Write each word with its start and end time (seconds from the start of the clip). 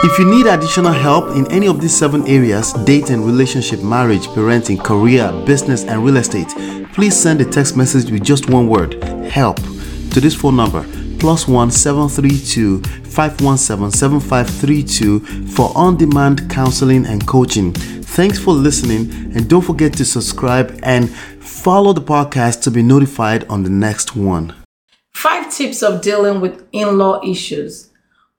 If 0.00 0.18
you 0.18 0.24
need 0.24 0.46
additional 0.46 0.92
help 0.92 1.36
in 1.36 1.50
any 1.50 1.66
of 1.66 1.80
these 1.80 1.96
seven 1.96 2.26
areas 2.28 2.72
dating, 2.84 3.24
relationship, 3.24 3.82
marriage, 3.82 4.26
parenting, 4.28 4.82
career, 4.82 5.32
business, 5.44 5.84
and 5.84 6.04
real 6.04 6.18
estate 6.18 6.48
please 6.92 7.16
send 7.16 7.40
a 7.40 7.44
text 7.44 7.76
message 7.76 8.10
with 8.10 8.24
just 8.24 8.50
one 8.50 8.68
word 8.68 9.02
help 9.30 9.56
to 10.10 10.20
this 10.20 10.34
phone 10.34 10.56
number 10.56 10.84
plus 11.18 11.46
one 11.46 11.70
seven 11.70 12.08
three 12.08 12.38
two 12.38 12.80
five 13.04 13.40
one 13.40 13.58
seven 13.58 13.90
seven 13.90 14.20
five 14.20 14.48
three 14.48 14.82
two 14.82 15.20
for 15.46 15.70
on-demand 15.76 16.48
counseling 16.50 17.04
and 17.06 17.26
coaching. 17.26 17.72
Thanks 17.72 18.38
for 18.38 18.52
listening, 18.52 19.10
and 19.36 19.48
don't 19.48 19.62
forget 19.62 19.92
to 19.94 20.04
subscribe 20.04 20.78
and 20.82 21.10
follow 21.10 21.92
the 21.92 22.00
podcast 22.00 22.62
to 22.62 22.70
be 22.70 22.82
notified 22.82 23.44
on 23.48 23.62
the 23.62 23.70
next 23.70 24.16
one. 24.16 24.54
Five 25.12 25.52
tips 25.52 25.82
of 25.82 26.02
dealing 26.02 26.40
with 26.40 26.66
in-law 26.72 27.20
issues. 27.24 27.87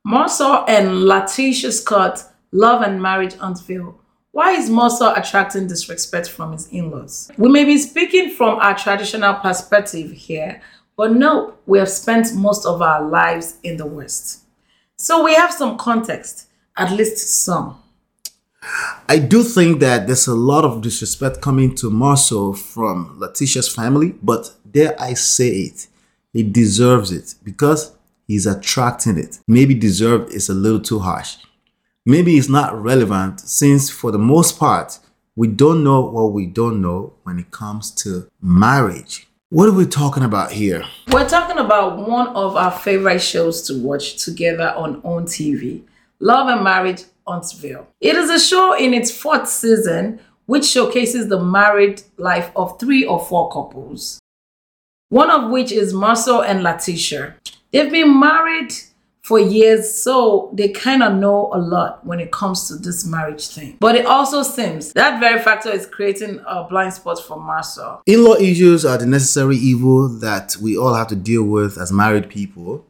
Marsau 0.07 0.63
and 0.67 0.87
LaTisha 0.87 1.71
Scott 1.71 2.23
love 2.51 2.81
and 2.81 3.01
marriage 3.01 3.35
unveiled. 3.41 3.95
Why 4.31 4.51
is 4.51 4.69
Marsau 4.69 5.17
attracting 5.17 5.67
disrespect 5.67 6.29
from 6.29 6.53
his 6.53 6.67
in-laws? 6.69 7.31
We 7.37 7.49
may 7.49 7.65
be 7.65 7.77
speaking 7.77 8.29
from 8.29 8.59
our 8.59 8.77
traditional 8.77 9.33
perspective 9.35 10.11
here, 10.11 10.61
but 10.95 11.11
no, 11.11 11.55
we 11.65 11.79
have 11.79 11.89
spent 11.89 12.33
most 12.35 12.65
of 12.65 12.81
our 12.81 13.07
lives 13.07 13.57
in 13.63 13.77
the 13.77 13.85
West. 13.85 14.43
So 14.95 15.23
we 15.23 15.33
have 15.33 15.51
some 15.51 15.77
context, 15.77 16.47
at 16.77 16.91
least 16.91 17.17
some. 17.17 17.81
I 19.07 19.19
do 19.19 19.43
think 19.43 19.79
that 19.79 20.07
there's 20.07 20.27
a 20.27 20.35
lot 20.35 20.63
of 20.63 20.81
disrespect 20.81 21.41
coming 21.41 21.75
to 21.75 21.89
Marsau 21.89 22.57
from 22.57 23.19
LaTisha's 23.19 23.73
family, 23.73 24.13
but 24.21 24.53
dare 24.69 24.95
I 25.01 25.13
say 25.13 25.49
it, 25.49 25.87
he 26.31 26.43
deserves 26.43 27.11
it 27.11 27.35
because 27.43 27.95
he's 28.29 28.45
attracting 28.45 29.17
it. 29.17 29.39
Maybe 29.47 29.73
deserved 29.73 30.33
is 30.33 30.47
a 30.47 30.53
little 30.53 30.79
too 30.79 30.99
harsh. 30.99 31.35
Maybe 32.05 32.37
it's 32.37 32.47
not 32.47 32.81
relevant 32.81 33.41
since, 33.41 33.89
for 33.89 34.11
the 34.11 34.17
most 34.17 34.57
part, 34.57 34.99
we 35.35 35.47
don't 35.47 35.83
know 35.83 36.01
what 36.01 36.31
we 36.31 36.45
don't 36.45 36.81
know 36.81 37.13
when 37.23 37.39
it 37.39 37.51
comes 37.51 37.91
to 38.03 38.29
marriage. 38.41 39.27
What 39.49 39.67
are 39.67 39.73
we 39.73 39.85
talking 39.85 40.23
about 40.23 40.51
here? 40.51 40.83
We're 41.11 41.27
talking 41.27 41.57
about 41.57 42.07
one 42.07 42.27
of 42.29 42.55
our 42.55 42.71
favorite 42.71 43.19
shows 43.19 43.63
to 43.63 43.81
watch 43.81 44.23
together 44.23 44.73
on 44.77 45.01
OWN 45.03 45.25
TV, 45.25 45.81
Love 46.19 46.49
and 46.49 46.63
Marriage 46.63 47.03
Huntsville. 47.27 47.87
It 47.99 48.15
is 48.15 48.29
a 48.29 48.39
show 48.39 48.73
in 48.77 48.93
its 48.93 49.11
fourth 49.11 49.49
season 49.49 50.19
which 50.45 50.65
showcases 50.65 51.29
the 51.29 51.43
married 51.43 52.01
life 52.17 52.51
of 52.55 52.79
three 52.79 53.05
or 53.05 53.23
four 53.23 53.51
couples, 53.51 54.19
one 55.09 55.29
of 55.29 55.49
which 55.49 55.71
is 55.71 55.93
Marsau 55.93 56.45
and 56.45 56.61
LaTisha. 56.61 57.33
They've 57.71 57.91
been 57.91 58.19
married 58.19 58.73
for 59.21 59.39
years, 59.39 59.93
so 59.93 60.49
they 60.53 60.69
kind 60.69 61.03
of 61.03 61.13
know 61.13 61.51
a 61.53 61.59
lot 61.59 62.03
when 62.05 62.19
it 62.19 62.31
comes 62.31 62.67
to 62.67 62.75
this 62.75 63.05
marriage 63.05 63.47
thing. 63.47 63.77
But 63.79 63.95
it 63.95 64.05
also 64.05 64.41
seems 64.41 64.93
that 64.93 65.19
very 65.19 65.39
factor 65.39 65.69
is 65.69 65.85
creating 65.85 66.41
a 66.47 66.63
blind 66.63 66.93
spot 66.93 67.19
for 67.19 67.37
Marsau. 67.37 68.01
In 68.07 68.23
law 68.23 68.35
issues 68.35 68.85
are 68.85 68.97
the 68.97 69.05
necessary 69.05 69.57
evil 69.57 70.07
that 70.19 70.55
we 70.61 70.77
all 70.77 70.95
have 70.95 71.07
to 71.07 71.15
deal 71.15 71.43
with 71.43 71.77
as 71.77 71.91
married 71.91 72.29
people. 72.29 72.85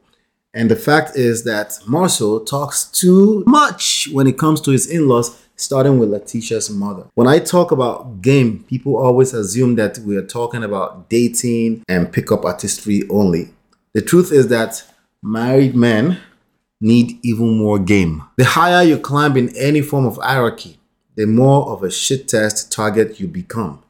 And 0.52 0.70
the 0.70 0.76
fact 0.76 1.16
is 1.16 1.44
that 1.44 1.78
Marsau 1.86 2.44
talks 2.44 2.84
too 2.84 3.44
much 3.46 4.08
when 4.12 4.26
it 4.26 4.38
comes 4.38 4.60
to 4.62 4.70
his 4.72 4.86
in 4.86 5.08
laws, 5.08 5.36
starting 5.60 5.98
with 5.98 6.10
LaTisha's 6.10 6.70
mother. 6.70 7.06
When 7.14 7.26
I 7.26 7.38
talk 7.38 7.70
about 7.70 8.22
game, 8.22 8.64
people 8.64 8.96
always 8.96 9.34
assume 9.34 9.76
that 9.76 9.98
we 9.98 10.16
are 10.16 10.26
talking 10.26 10.64
about 10.64 11.08
dating 11.08 11.84
and 11.88 12.12
pickup 12.12 12.44
artistry 12.44 13.02
only. 13.10 13.50
The 13.92 14.02
truth 14.02 14.32
is 14.32 14.48
that 14.48 14.82
married 15.22 15.74
men 15.74 16.18
need 16.80 17.18
even 17.22 17.58
more 17.58 17.78
game. 17.78 18.22
The 18.38 18.44
higher 18.44 18.82
you 18.82 18.98
climb 18.98 19.36
in 19.36 19.54
any 19.56 19.82
form 19.82 20.06
of 20.06 20.16
hierarchy, 20.16 20.78
the 21.14 21.26
more 21.26 21.68
of 21.68 21.82
a 21.82 21.90
shit 21.90 22.28
test 22.28 22.72
target 22.72 23.20
you 23.20 23.28
become. 23.28 23.82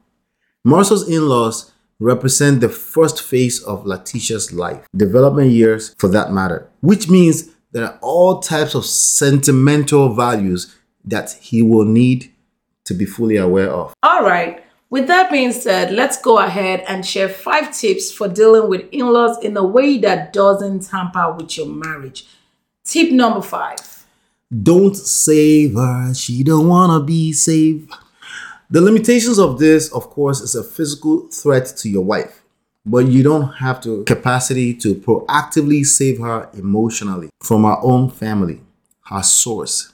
Marsau's 0.66 1.08
in 1.08 1.28
laws 1.28 1.72
represent 2.00 2.60
the 2.60 2.69
first 2.69 3.22
phase 3.22 3.62
of 3.62 3.84
LaTisha's 3.84 4.53
life, 4.53 4.86
development 4.97 5.50
years 5.50 5.94
for 5.98 6.09
that 6.09 6.32
matter, 6.32 6.69
which 6.80 7.09
means 7.09 7.50
there 7.72 7.84
are 7.84 7.98
all 8.03 8.41
types 8.41 8.75
of 8.75 8.84
sentimental 8.84 10.12
values 10.14 10.75
that 11.10 11.32
he 11.41 11.62
will 11.62 11.84
need 11.84 12.32
to 12.84 12.94
be 12.94 13.04
fully 13.04 13.37
aware 13.37 13.71
of. 13.71 13.94
All 14.03 14.25
right. 14.25 14.65
With 14.88 15.06
that 15.06 15.31
being 15.31 15.53
said, 15.53 15.93
let's 15.93 16.21
go 16.21 16.38
ahead 16.38 16.82
and 16.88 17.06
share 17.06 17.28
five 17.28 17.72
tips 17.76 18.10
for 18.10 18.26
dealing 18.26 18.69
with 18.69 18.88
in 18.91 19.06
laws 19.06 19.38
in 19.44 19.56
a 19.56 19.65
way 19.65 19.98
that 19.98 20.32
doesn't 20.32 20.81
tamper 20.81 21.32
with 21.32 21.56
your 21.56 21.69
marriage. 21.69 22.26
Tip 22.84 23.12
number 23.12 23.41
five. 23.41 23.78
Don't 24.62 24.97
save 24.97 25.75
her. 25.75 26.12
She 26.12 26.43
don't 26.43 26.66
wanna 26.66 27.04
be 27.04 27.32
saved. 27.32 27.92
The 28.69 28.81
limitations 28.81 29.38
of 29.38 29.59
this, 29.60 29.92
of 29.92 30.10
course, 30.10 30.41
is 30.41 30.56
a 30.56 30.65
physical 30.65 31.28
threat 31.28 31.66
to 31.78 31.88
your 31.88 32.04
wife, 32.04 32.42
but 32.84 33.06
you 33.06 33.22
don't 33.22 33.53
have 33.54 33.81
the 33.82 34.03
capacity 34.04 34.75
to 34.75 34.97
proactively 34.97 35.87
save 35.87 36.19
her 36.19 36.48
emotionally 36.54 37.31
from 37.41 37.62
her 37.62 37.77
own 37.82 38.10
family, 38.10 38.60
her 39.06 39.22
source. 39.22 39.92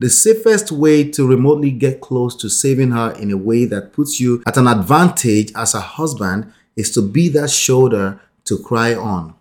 The 0.00 0.08
safest 0.08 0.72
way 0.72 1.04
to 1.10 1.28
remotely 1.28 1.70
get 1.70 2.00
close 2.00 2.34
to 2.36 2.48
saving 2.48 2.92
her 2.92 3.12
in 3.12 3.30
a 3.30 3.36
way 3.36 3.66
that 3.66 3.92
puts 3.92 4.18
you 4.18 4.42
at 4.46 4.56
an 4.56 4.66
advantage 4.66 5.52
as 5.54 5.74
a 5.74 5.80
husband 5.80 6.50
is 6.74 6.90
to 6.92 7.02
be 7.02 7.28
that 7.28 7.50
shoulder 7.50 8.18
to 8.44 8.58
cry 8.58 8.94
on 8.94 9.34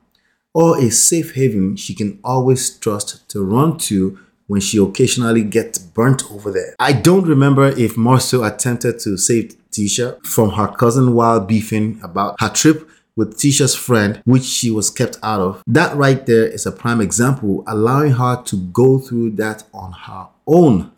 or 0.53 0.77
a 0.77 0.89
safe 0.89 1.35
haven 1.35 1.77
she 1.77 1.95
can 1.95 2.19
always 2.25 2.77
trust 2.77 3.29
to 3.29 3.41
run 3.41 3.77
to 3.77 4.19
when 4.47 4.59
she 4.59 4.77
occasionally 4.77 5.43
gets 5.43 5.79
burnt 5.79 6.29
over 6.29 6.51
there. 6.51 6.75
I 6.77 6.91
don't 6.91 7.25
remember 7.25 7.67
if 7.67 7.95
Marsau 7.95 8.45
attempted 8.45 8.99
to 8.99 9.15
save 9.15 9.55
Tisha 9.71 10.21
from 10.25 10.49
her 10.51 10.67
cousin 10.67 11.13
while 11.13 11.39
beefing 11.39 12.01
about 12.03 12.35
her 12.41 12.49
trip 12.49 12.89
with 13.15 13.37
Tisha's 13.37 13.75
friend, 13.75 14.21
which 14.25 14.43
she 14.43 14.71
was 14.71 14.89
kept 14.89 15.19
out 15.21 15.39
of. 15.39 15.63
That 15.67 15.95
right 15.95 16.25
there 16.25 16.47
is 16.47 16.65
a 16.65 16.71
prime 16.71 16.99
example, 16.99 17.63
allowing 17.67 18.13
her 18.13 18.41
to 18.43 18.57
go 18.57 18.97
through 18.97 19.31
that 19.31 19.63
on 19.73 19.91
her 19.91 20.27
own. 20.49 20.91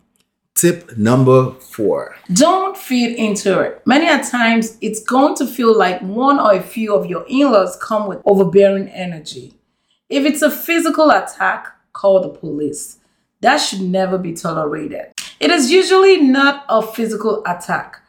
Tip 0.54 0.96
number 0.96 1.52
four. 1.52 2.16
Don't 2.32 2.76
feed 2.76 3.16
into 3.16 3.60
it. 3.60 3.82
Many 3.86 4.06
a 4.08 4.22
times 4.22 4.78
it's 4.80 5.02
going 5.02 5.34
to 5.36 5.46
feel 5.46 5.76
like 5.76 6.00
one 6.02 6.38
or 6.38 6.52
a 6.54 6.62
few 6.62 6.94
of 6.94 7.06
your 7.06 7.24
in-laws 7.28 7.76
come 7.76 8.06
with 8.06 8.22
overbearing 8.24 8.88
energy. 8.88 9.54
If 10.08 10.24
it's 10.24 10.42
a 10.42 10.50
physical 10.50 11.10
attack, 11.10 11.68
call 11.92 12.20
the 12.20 12.28
police. 12.28 12.98
That 13.40 13.56
should 13.56 13.80
never 13.80 14.18
be 14.18 14.34
tolerated. 14.34 15.12
It 15.40 15.50
is 15.50 15.72
usually 15.72 16.20
not 16.20 16.64
a 16.68 16.82
physical 16.82 17.42
attack. 17.44 18.00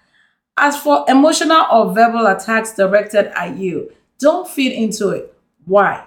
As 0.58 0.78
for 0.78 1.06
emotional 1.08 1.66
or 1.72 1.94
verbal 1.94 2.28
attacks 2.28 2.76
directed 2.76 3.28
at 3.36 3.58
you, 3.58 3.92
don't 4.20 4.48
feed 4.48 4.74
into 4.74 5.10
it. 5.10 5.34
Why? 5.66 6.06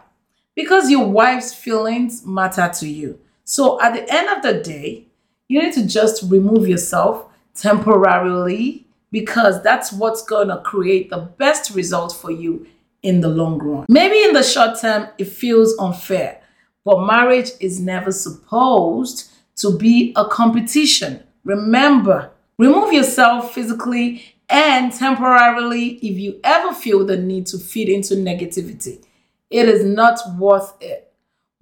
Because 0.55 0.91
your 0.91 1.09
wife's 1.09 1.53
feelings 1.53 2.25
matter 2.25 2.71
to 2.79 2.89
you. 2.89 3.19
So 3.43 3.81
at 3.81 3.95
the 3.95 4.13
end 4.13 4.29
of 4.29 4.43
the 4.43 4.63
day, 4.63 5.07
you 5.49 5.63
need 5.63 5.73
to 5.75 5.87
just 5.87 6.31
remove 6.31 6.69
yourself 6.69 7.27
temporarily 7.55 8.87
because 9.11 9.63
that's 9.63 9.93
what's 9.93 10.23
going 10.23 10.49
to 10.49 10.59
create 10.59 11.11
the 11.11 11.19
best 11.39 11.75
result 11.75 12.15
for 12.15 12.31
you 12.31 12.67
in 13.03 13.21
the 13.21 13.29
long 13.29 13.59
run. 13.59 13.87
Maybe 13.89 14.23
in 14.25 14.33
the 14.33 14.43
short 14.43 14.81
term, 14.81 15.09
it 15.19 15.29
feels 15.29 15.77
unfair, 15.79 16.43
but 16.85 17.07
marriage 17.07 17.51
is 17.61 17.81
never 17.81 18.11
supposed 18.11 19.31
to 19.57 19.77
be 19.77 20.13
a 20.17 20.25
competition. 20.27 21.23
Remember, 21.45 22.31
remove 22.59 22.93
yourself 22.93 23.55
physically 23.55 24.35
and 24.49 24.93
temporarily 24.93 25.95
if 25.97 26.19
you 26.19 26.41
ever 26.45 26.75
feel 26.75 27.07
the 27.07 27.17
need 27.17 27.47
to 27.47 27.59
feed 27.59 27.89
into 27.89 28.15
negativity. 28.15 29.05
It 29.51 29.69
is 29.69 29.85
not 29.85 30.19
worth 30.39 30.75
it. 30.81 31.13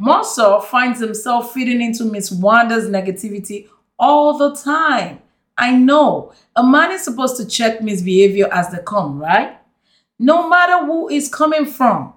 Marsau 0.01 0.63
finds 0.65 1.01
himself 1.01 1.53
feeding 1.53 1.81
into 1.81 2.05
Miss 2.05 2.33
Wanda's 2.33 2.89
negativity 2.89 3.69
all 3.99 4.37
the 4.39 4.55
time. 4.55 5.21
I 5.57 5.77
know 5.77 6.33
a 6.57 6.65
man 6.65 6.91
is 6.93 7.05
supposed 7.05 7.37
to 7.37 7.47
check 7.47 7.81
misbehavior 7.81 8.49
as 8.53 8.71
they 8.71 8.79
come, 8.85 9.21
right? 9.21 9.59
No 10.19 10.49
matter 10.49 10.85
who 10.85 11.09
is 11.09 11.29
coming 11.29 11.67
from. 11.67 12.13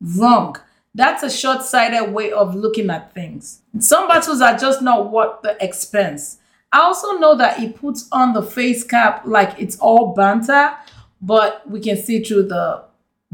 Wrong. 0.00 0.56
That's 0.94 1.22
a 1.22 1.30
short 1.30 1.62
sighted 1.62 2.12
way 2.12 2.30
of 2.30 2.54
looking 2.54 2.90
at 2.90 3.14
things. 3.14 3.62
Some 3.78 4.06
battles 4.06 4.40
are 4.40 4.56
just 4.56 4.80
not 4.80 5.10
worth 5.10 5.42
the 5.42 5.56
expense. 5.64 6.38
I 6.72 6.80
also 6.80 7.18
know 7.18 7.36
that 7.36 7.58
he 7.58 7.68
puts 7.68 8.08
on 8.12 8.32
the 8.32 8.42
face 8.42 8.84
cap 8.84 9.22
like 9.24 9.58
it's 9.58 9.78
all 9.78 10.14
banter, 10.14 10.76
but 11.20 11.68
we 11.68 11.80
can 11.80 11.96
see 11.96 12.22
through 12.22 12.44
the 12.48 12.84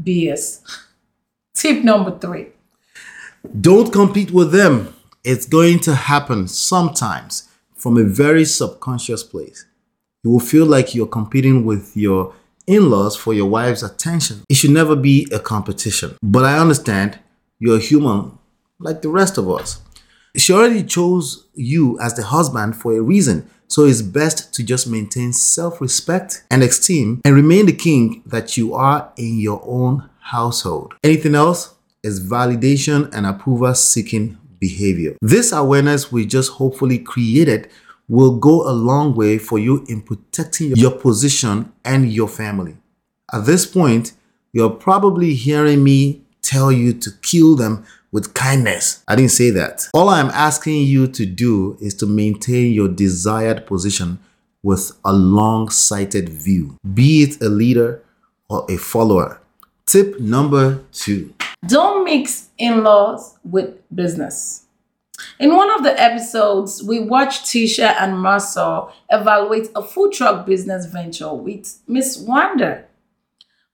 BS. 0.01 0.61
Tip 1.53 1.83
number 1.83 2.17
three 2.17 2.47
Don't 3.59 3.91
compete 3.91 4.31
with 4.31 4.51
them. 4.51 4.93
It's 5.23 5.45
going 5.45 5.79
to 5.81 5.93
happen 5.93 6.47
sometimes 6.47 7.50
from 7.81 7.97
a 7.97 8.03
very 8.03 8.45
subconscious 8.45 9.23
place. 9.23 9.65
You 10.23 10.29
will 10.29 10.39
feel 10.39 10.67
like 10.67 10.93
you're 10.93 11.07
competing 11.07 11.65
with 11.65 11.97
your 11.97 12.35
in 12.67 12.91
laws 12.91 13.15
for 13.15 13.33
your 13.33 13.47
wife's 13.47 13.81
attention. 13.81 14.43
It 14.47 14.53
should 14.53 14.69
never 14.69 14.95
be 14.95 15.27
a 15.31 15.39
competition. 15.39 16.15
But 16.21 16.45
I 16.45 16.59
understand 16.59 17.17
you're 17.57 17.79
human 17.79 18.37
like 18.79 19.01
the 19.01 19.09
rest 19.09 19.39
of 19.39 19.49
us. 19.49 19.81
She 20.35 20.53
already 20.53 20.83
chose 20.83 21.47
you 21.55 21.99
as 21.99 22.13
the 22.13 22.23
husband 22.23 22.75
for 22.75 22.95
a 22.95 23.01
reason. 23.01 23.49
So 23.67 23.85
it's 23.85 24.03
best 24.03 24.53
to 24.53 24.63
just 24.63 24.85
maintain 24.87 25.33
self 25.33 25.81
respect 25.81 26.43
and 26.51 26.61
esteem 26.61 27.19
and 27.25 27.33
remain 27.33 27.65
the 27.65 27.73
king 27.73 28.21
that 28.27 28.57
you 28.57 28.75
are 28.75 29.11
in 29.17 29.39
your 29.39 29.61
own 29.65 30.07
household. 30.19 30.93
Anything 31.03 31.33
else 31.33 31.73
is 32.03 32.19
validation 32.19 33.11
and 33.13 33.25
approval 33.25 33.73
seeking 33.73 34.37
behavior. 34.61 35.17
This 35.21 35.51
awareness 35.51 36.11
we 36.11 36.25
just 36.25 36.51
hopefully 36.53 36.99
created 36.99 37.69
will 38.07 38.37
go 38.37 38.69
a 38.69 38.71
long 38.71 39.13
way 39.13 39.37
for 39.37 39.59
you 39.59 39.85
in 39.89 40.01
protecting 40.01 40.75
your 40.75 40.91
position 40.91 41.73
and 41.83 42.11
your 42.11 42.29
family. 42.29 42.77
At 43.33 43.45
this 43.45 43.65
point, 43.65 44.13
you're 44.53 44.69
probably 44.69 45.33
hearing 45.33 45.83
me 45.83 46.21
tell 46.41 46.71
you 46.71 46.93
to 46.93 47.11
kill 47.21 47.55
them 47.55 47.85
with 48.11 48.33
kindness. 48.33 49.03
I 49.07 49.15
didn't 49.15 49.31
say 49.31 49.49
that. 49.51 49.87
All 49.93 50.09
I'm 50.09 50.29
asking 50.29 50.83
you 50.83 51.07
to 51.07 51.25
do 51.25 51.77
is 51.79 51.93
to 51.95 52.05
maintain 52.05 52.73
your 52.73 52.89
desired 52.89 53.65
position 53.65 54.19
with 54.63 54.91
a 55.03 55.13
long 55.13 55.69
sighted 55.69 56.29
view, 56.29 56.77
be 56.93 57.23
it 57.23 57.41
a 57.41 57.49
leader 57.49 58.03
or 58.49 58.65
a 58.69 58.77
follower. 58.77 59.39
Tip 59.85 60.19
number 60.19 60.83
two 60.91 61.33
don't 61.67 62.03
mix 62.03 62.49
in 62.57 62.83
laws 62.83 63.37
with 63.43 63.75
business. 63.93 64.65
In 65.39 65.55
one 65.55 65.71
of 65.71 65.83
the 65.83 65.99
episodes, 66.01 66.83
we 66.83 66.99
watched 66.99 67.45
Tisha 67.45 67.95
and 67.99 68.13
Marsau 68.13 68.91
evaluate 69.09 69.69
a 69.75 69.83
food 69.83 70.13
truck 70.13 70.45
business 70.45 70.87
venture 70.87 71.33
with 71.33 71.79
Miss 71.87 72.17
Wanda. 72.17 72.85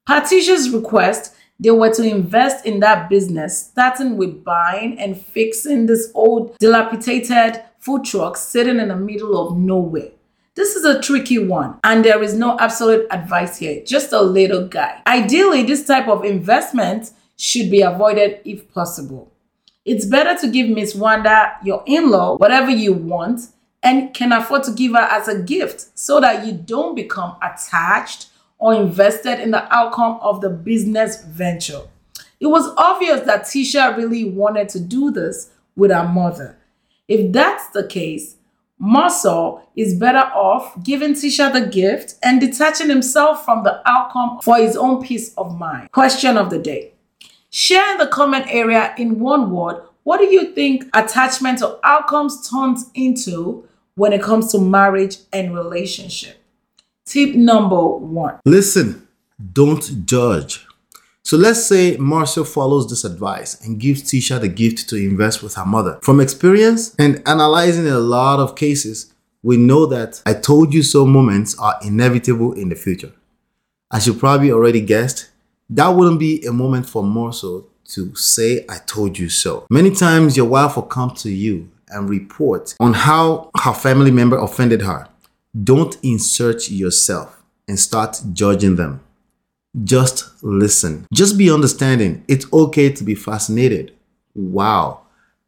Tisha's 0.08 0.70
request, 0.70 1.34
they 1.60 1.72
were 1.72 1.94
to 1.94 2.04
invest 2.04 2.66
in 2.66 2.82
that 2.82 3.10
business, 3.10 3.58
starting 3.58 4.18
with 4.18 4.44
buying 4.44 5.00
and 5.00 5.20
fixing 5.20 5.86
this 5.86 6.12
old 6.14 6.58
dilapidated 6.60 7.62
food 7.80 8.04
truck 8.04 8.36
sitting 8.36 8.80
in 8.80 8.90
the 8.90 8.96
middle 8.96 9.40
of 9.40 9.58
nowhere. 9.58 10.12
This 10.56 10.76
is 10.76 10.84
a 10.86 11.02
tricky 11.02 11.40
one, 11.40 11.80
and 11.84 12.04
there 12.04 12.22
is 12.22 12.34
no 12.34 12.58
absolute 12.60 13.08
advice 13.12 13.58
here, 13.58 13.84
just 13.86 14.12
a 14.12 14.22
little 14.22 14.68
guide. 14.68 15.02
Ideally, 15.06 15.64
this 15.64 15.86
type 15.86 16.08
of 16.08 16.26
investment 16.26 17.12
should 17.38 17.72
be 17.72 17.82
avoided 17.82 18.42
if 18.44 18.72
possible. 18.74 19.32
It's 19.86 20.06
better 20.06 20.38
to 20.42 20.52
give 20.52 20.70
Miss 20.70 20.94
Wanda, 20.94 21.54
your 21.64 21.84
in 21.86 22.10
law, 22.10 22.36
whatever 22.36 22.70
you 22.70 22.92
want 22.92 23.42
and 23.82 24.14
can 24.14 24.34
afford 24.34 24.64
to 24.64 24.72
give 24.72 24.92
her 24.94 24.98
as 24.98 25.28
a 25.28 25.42
gift 25.42 25.98
so 25.98 26.20
that 26.20 26.46
you 26.46 26.52
don't 26.52 26.96
become 26.96 27.38
attached 27.42 28.28
or 28.58 28.74
invested 28.74 29.40
in 29.40 29.52
the 29.52 29.74
outcome 29.74 30.20
of 30.22 30.42
the 30.42 30.50
business 30.50 31.24
venture. 31.24 31.84
It 32.40 32.48
was 32.48 32.74
obvious 32.78 33.22
that 33.22 33.44
Tisha 33.44 33.96
really 33.96 34.26
wanted 34.26 34.70
to 34.70 34.80
do 34.80 35.12
this 35.12 35.52
with 35.76 35.92
her 35.92 36.08
mother. 36.08 36.58
If 37.08 37.32
that's 37.32 37.70
the 37.70 37.88
case, 37.88 38.36
Marsau 38.82 39.62
is 39.76 39.96
better 39.96 40.20
off 40.20 40.84
giving 40.84 41.14
Tisha 41.14 41.52
the 41.52 41.66
gift 41.66 42.16
and 42.22 42.42
detaching 42.42 42.90
himself 42.90 43.46
from 43.46 43.64
the 43.64 43.82
outcome 43.90 44.40
for 44.42 44.58
his 44.58 44.76
own 44.76 45.02
peace 45.02 45.34
of 45.36 45.58
mind. 45.58 45.92
Question 45.92 46.38
of 46.38 46.50
the 46.50 46.60
day 46.60 46.94
Share 47.60 47.94
in 47.94 47.98
the 47.98 48.06
comment 48.06 48.46
area 48.50 48.94
in 49.00 49.20
one 49.20 49.50
word 49.50 49.82
what 50.04 50.20
do 50.20 50.28
you 50.28 50.54
think 50.54 50.86
attachment 50.94 51.64
or 51.64 51.80
outcomes 51.84 52.48
turns 52.48 52.92
into 52.94 53.68
when 53.96 54.14
it 54.14 54.22
comes 54.22 54.52
to 54.52 54.60
marriage 54.60 55.18
and 55.34 55.56
relationship? 55.56 56.38
Tip 57.04 57.34
number 57.34 57.84
one 57.84 58.40
Listen, 58.46 59.08
don't 59.54 60.06
judge. 60.06 60.68
So 61.24 61.36
let's 61.36 61.66
say 61.66 61.98
Marsau 61.98 62.46
follows 62.46 62.92
this 62.92 63.04
advice 63.04 63.60
and 63.66 63.80
gives 63.80 64.04
Tisha 64.04 64.40
the 64.40 64.50
gift 64.50 64.88
to 64.90 64.96
invest 64.96 65.42
with 65.42 65.56
her 65.56 65.66
mother. 65.66 65.98
From 66.04 66.20
experience 66.20 66.94
and 67.00 67.24
analyzing 67.28 67.88
a 67.88 67.98
lot 67.98 68.40
of 68.40 68.56
cases, 68.56 69.16
we 69.42 69.58
know 69.58 69.88
that 69.88 70.22
I 70.28 70.36
told 70.36 70.76
you 70.76 70.84
so 70.84 71.08
moments 71.08 71.58
are 71.58 71.80
inevitable 71.82 72.54
in 72.54 72.70
the 72.70 72.76
future. 72.76 73.14
As 73.92 74.06
you 74.06 74.14
probably 74.14 74.52
already 74.52 74.82
guessed, 74.82 75.32
that 75.70 75.90
wouldn't 75.90 76.20
be 76.20 76.46
a 76.46 76.52
moment 76.52 76.88
for 76.88 77.04
Marsau 77.04 77.66
to 77.90 78.16
say, 78.16 78.66
I 78.70 78.78
told 78.86 79.18
you 79.18 79.30
so. 79.30 79.66
Many 79.70 79.92
times 79.92 80.36
your 80.36 80.48
wife 80.48 80.76
will 80.76 80.84
come 80.84 81.12
to 81.16 81.30
you 81.30 81.70
and 81.90 82.10
report 82.10 82.76
on 82.80 82.94
how 82.94 83.50
her 83.62 83.74
family 83.74 84.12
member 84.12 84.38
offended 84.38 84.82
her 84.82 85.08
don't 85.64 85.98
insert 86.04 86.70
yourself 86.70 87.42
and 87.68 87.80
start 87.80 88.22
judging 88.34 88.76
them. 88.76 89.02
Just 89.84 90.44
listen. 90.44 91.06
Just 91.14 91.38
be 91.38 91.52
understanding. 91.52 92.24
It's 92.28 92.52
okay 92.52 92.92
to 92.92 93.04
be 93.04 93.16
fascinated. 93.16 93.94
Wow, 94.36 95.02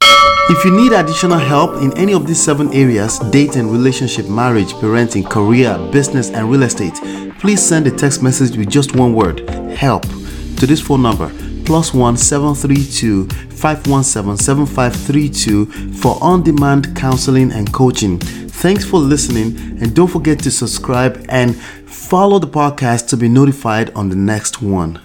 If 0.00 0.64
you 0.64 0.76
need 0.76 0.92
additional 0.92 1.38
help 1.38 1.82
in 1.82 1.96
any 1.96 2.12
of 2.12 2.26
these 2.26 2.42
seven 2.42 2.72
areas 2.72 3.18
dating, 3.30 3.70
relationship, 3.70 4.28
marriage, 4.28 4.72
parenting, 4.74 5.28
career, 5.28 5.78
business, 5.90 6.30
and 6.30 6.50
real 6.50 6.62
estate 6.62 6.94
please 7.44 7.62
send 7.62 7.86
a 7.86 7.90
text 7.90 8.22
message 8.22 8.56
with 8.56 8.70
just 8.70 8.96
one 8.96 9.12
word 9.12 9.46
help 9.76 10.02
to 10.56 10.66
this 10.66 10.80
phone 10.80 11.02
number 11.02 11.30
plus 11.64 11.94
one 11.94 12.16
seven 12.16 12.54
three 12.54 12.84
two 12.84 13.26
five 13.50 13.86
one 13.86 14.04
seven 14.04 14.36
seven 14.36 14.66
five 14.66 14.94
three 14.94 15.28
two 15.28 15.66
for 15.94 16.18
on-demand 16.22 16.94
counseling 16.96 17.50
and 17.52 17.72
coaching. 17.72 18.18
Thanks 18.18 18.84
for 18.84 18.98
listening 18.98 19.56
and 19.80 19.94
don't 19.94 20.08
forget 20.08 20.38
to 20.40 20.50
subscribe 20.50 21.24
and 21.28 21.56
follow 21.56 22.38
the 22.38 22.46
podcast 22.46 23.08
to 23.08 23.16
be 23.16 23.28
notified 23.28 23.90
on 23.94 24.08
the 24.08 24.16
next 24.16 24.62
one. 24.62 25.00